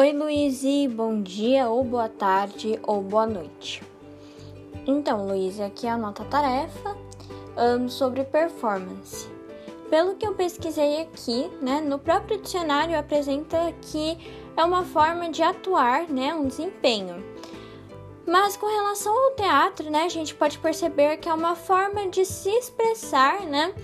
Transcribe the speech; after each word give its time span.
Oi, 0.00 0.14
Luíse, 0.14 0.88
bom 0.88 1.20
dia, 1.20 1.68
ou 1.68 1.84
boa 1.84 2.08
tarde, 2.08 2.80
ou 2.84 3.02
boa 3.02 3.26
noite. 3.26 3.82
Então, 4.86 5.26
Luíse, 5.26 5.62
aqui 5.62 5.86
é 5.86 5.90
a 5.90 5.98
nota 5.98 6.24
tarefa 6.24 6.96
um, 7.54 7.86
sobre 7.86 8.24
performance. 8.24 9.28
Pelo 9.90 10.14
que 10.14 10.26
eu 10.26 10.32
pesquisei 10.32 11.02
aqui, 11.02 11.50
né, 11.60 11.82
no 11.82 11.98
próprio 11.98 12.40
dicionário 12.40 12.98
apresenta 12.98 13.74
que 13.82 14.16
é 14.56 14.64
uma 14.64 14.84
forma 14.84 15.28
de 15.28 15.42
atuar, 15.42 16.08
né, 16.08 16.32
um 16.32 16.48
desempenho. 16.48 17.22
Mas 18.26 18.56
com 18.56 18.68
relação 18.68 19.12
ao 19.12 19.32
teatro, 19.32 19.90
né, 19.90 20.04
a 20.04 20.08
gente 20.08 20.34
pode 20.34 20.58
perceber 20.60 21.18
que 21.18 21.28
é 21.28 21.34
uma 21.34 21.54
forma 21.54 22.08
de 22.08 22.24
se 22.24 22.48
expressar, 22.48 23.42
né, 23.42 23.74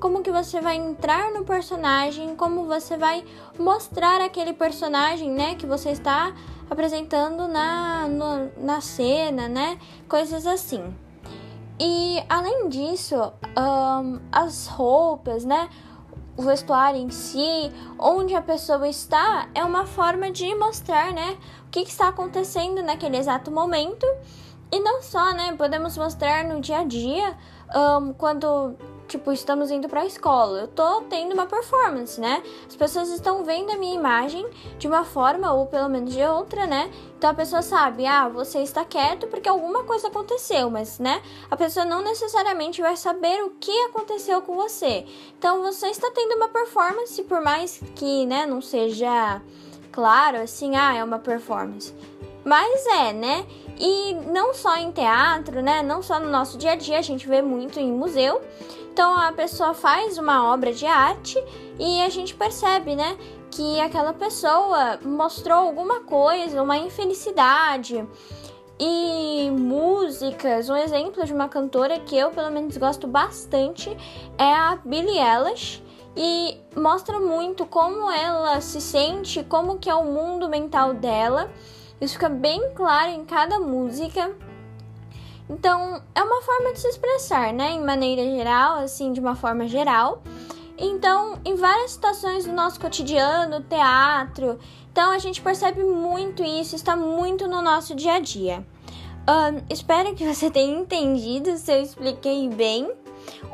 como 0.00 0.22
que 0.22 0.30
você 0.30 0.60
vai 0.60 0.76
entrar 0.76 1.30
no 1.32 1.44
personagem, 1.44 2.36
como 2.36 2.64
você 2.64 2.96
vai 2.96 3.24
mostrar 3.58 4.20
aquele 4.20 4.52
personagem, 4.52 5.30
né, 5.30 5.54
que 5.54 5.66
você 5.66 5.90
está 5.90 6.34
apresentando 6.68 7.48
na, 7.48 8.08
no, 8.08 8.50
na 8.58 8.80
cena, 8.80 9.48
né, 9.48 9.78
coisas 10.08 10.46
assim. 10.46 10.94
E 11.78 12.22
além 12.28 12.68
disso, 12.68 13.16
um, 13.56 14.20
as 14.32 14.66
roupas, 14.66 15.44
né, 15.44 15.68
o 16.36 16.42
vestuário 16.42 17.00
em 17.00 17.10
si, 17.10 17.72
onde 17.98 18.34
a 18.34 18.42
pessoa 18.42 18.86
está, 18.88 19.48
é 19.54 19.64
uma 19.64 19.86
forma 19.86 20.30
de 20.30 20.54
mostrar, 20.54 21.12
né, 21.12 21.36
o 21.66 21.70
que, 21.70 21.84
que 21.84 21.90
está 21.90 22.08
acontecendo 22.08 22.82
naquele 22.82 23.16
exato 23.16 23.50
momento. 23.50 24.06
E 24.70 24.80
não 24.80 25.00
só, 25.00 25.32
né, 25.32 25.54
podemos 25.56 25.96
mostrar 25.96 26.44
no 26.44 26.60
dia 26.60 26.80
a 26.80 26.84
dia, 26.84 27.36
um, 27.74 28.12
quando 28.12 28.76
tipo, 29.06 29.32
estamos 29.32 29.70
indo 29.70 29.88
para 29.88 30.02
a 30.02 30.06
escola. 30.06 30.60
Eu 30.60 30.68
tô 30.68 31.02
tendo 31.02 31.32
uma 31.32 31.46
performance, 31.46 32.20
né? 32.20 32.42
As 32.66 32.76
pessoas 32.76 33.08
estão 33.10 33.44
vendo 33.44 33.70
a 33.70 33.76
minha 33.76 33.94
imagem 33.94 34.46
de 34.78 34.86
uma 34.86 35.04
forma 35.04 35.52
ou 35.52 35.66
pelo 35.66 35.88
menos 35.88 36.12
de 36.12 36.22
outra, 36.22 36.66
né? 36.66 36.90
Então 37.16 37.30
a 37.30 37.34
pessoa 37.34 37.62
sabe, 37.62 38.06
ah, 38.06 38.28
você 38.28 38.60
está 38.60 38.84
quieto 38.84 39.26
porque 39.28 39.48
alguma 39.48 39.84
coisa 39.84 40.08
aconteceu, 40.08 40.70
mas, 40.70 40.98
né? 40.98 41.22
A 41.50 41.56
pessoa 41.56 41.84
não 41.84 42.02
necessariamente 42.02 42.82
vai 42.82 42.96
saber 42.96 43.42
o 43.42 43.50
que 43.58 43.72
aconteceu 43.86 44.42
com 44.42 44.54
você. 44.54 45.06
Então 45.38 45.62
você 45.62 45.88
está 45.88 46.10
tendo 46.10 46.36
uma 46.36 46.48
performance, 46.48 47.22
por 47.22 47.40
mais 47.40 47.80
que, 47.94 48.26
né, 48.26 48.46
não 48.46 48.60
seja 48.60 49.40
claro 49.90 50.36
assim, 50.42 50.76
ah, 50.76 50.94
é 50.94 51.02
uma 51.02 51.18
performance. 51.18 51.94
Mas 52.46 52.86
é, 52.86 53.12
né? 53.12 53.44
E 53.76 54.14
não 54.14 54.54
só 54.54 54.76
em 54.76 54.92
teatro, 54.92 55.60
né? 55.60 55.82
Não 55.82 56.00
só 56.00 56.20
no 56.20 56.30
nosso 56.30 56.56
dia 56.56 56.72
a 56.72 56.76
dia, 56.76 56.98
a 56.98 57.02
gente 57.02 57.26
vê 57.26 57.42
muito 57.42 57.80
em 57.80 57.92
museu. 57.92 58.40
Então 58.92 59.14
a 59.18 59.32
pessoa 59.32 59.74
faz 59.74 60.16
uma 60.16 60.50
obra 60.54 60.72
de 60.72 60.86
arte 60.86 61.36
e 61.78 62.00
a 62.00 62.08
gente 62.08 62.34
percebe, 62.34 62.96
né, 62.96 63.18
que 63.50 63.78
aquela 63.78 64.14
pessoa 64.14 64.98
mostrou 65.04 65.58
alguma 65.58 66.00
coisa, 66.00 66.62
uma 66.62 66.78
infelicidade. 66.78 68.08
E 68.80 69.50
músicas, 69.50 70.70
um 70.70 70.76
exemplo 70.76 71.26
de 71.26 71.32
uma 71.34 71.46
cantora 71.46 71.98
que 71.98 72.16
eu 72.16 72.30
pelo 72.30 72.50
menos 72.50 72.76
gosto 72.78 73.06
bastante 73.06 73.94
é 74.38 74.54
a 74.54 74.78
Billie 74.82 75.18
Eilish 75.18 75.82
e 76.16 76.58
mostra 76.74 77.20
muito 77.20 77.66
como 77.66 78.10
ela 78.10 78.60
se 78.62 78.80
sente, 78.80 79.44
como 79.44 79.78
que 79.78 79.90
é 79.90 79.94
o 79.94 80.04
mundo 80.04 80.48
mental 80.48 80.94
dela. 80.94 81.50
Isso 82.00 82.14
fica 82.14 82.28
bem 82.28 82.72
claro 82.74 83.10
em 83.10 83.24
cada 83.24 83.58
música. 83.58 84.34
Então, 85.48 86.02
é 86.14 86.22
uma 86.22 86.42
forma 86.42 86.72
de 86.72 86.80
se 86.80 86.88
expressar, 86.88 87.52
né? 87.52 87.72
Em 87.72 87.84
maneira 87.84 88.22
geral, 88.22 88.78
assim, 88.78 89.12
de 89.12 89.20
uma 89.20 89.36
forma 89.36 89.66
geral. 89.66 90.22
Então, 90.78 91.38
em 91.44 91.54
várias 91.54 91.92
situações 91.92 92.44
do 92.44 92.52
nosso 92.52 92.78
cotidiano, 92.78 93.62
teatro, 93.62 94.58
então 94.92 95.10
a 95.10 95.18
gente 95.18 95.40
percebe 95.40 95.82
muito 95.82 96.44
isso, 96.44 96.76
está 96.76 96.94
muito 96.94 97.48
no 97.48 97.62
nosso 97.62 97.94
dia 97.94 98.14
a 98.14 98.20
dia. 98.20 98.66
Um, 99.28 99.62
espero 99.70 100.14
que 100.14 100.26
você 100.26 100.50
tenha 100.50 100.76
entendido 100.78 101.56
se 101.56 101.72
eu 101.72 101.82
expliquei 101.82 102.48
bem. 102.48 102.92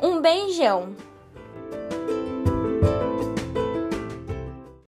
Um 0.01 0.21
beijão! 0.21 0.95